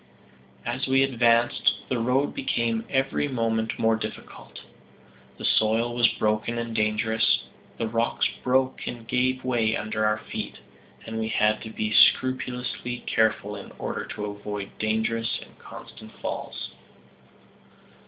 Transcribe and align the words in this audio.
As 0.65 0.87
we 0.87 1.03
advanced, 1.03 1.73
the 1.87 1.99
road 1.99 2.33
became 2.33 2.85
every 2.89 3.27
moment 3.27 3.77
more 3.77 3.95
difficult. 3.95 4.61
The 5.37 5.45
soil 5.45 5.93
was 5.93 6.07
broken 6.07 6.57
and 6.57 6.75
dangerous. 6.75 7.43
The 7.77 7.87
rocks 7.87 8.27
broke 8.43 8.87
and 8.87 9.07
gave 9.07 9.43
way 9.43 9.75
under 9.77 10.03
our 10.03 10.17
feet, 10.17 10.57
and 11.05 11.19
we 11.19 11.27
had 11.27 11.61
to 11.61 11.69
be 11.69 11.93
scrupulously 11.93 13.03
careful 13.05 13.55
in 13.55 13.71
order 13.77 14.03
to 14.05 14.25
avoid 14.25 14.75
dangerous 14.79 15.37
and 15.39 15.59
constant 15.59 16.11
falls. 16.19 16.71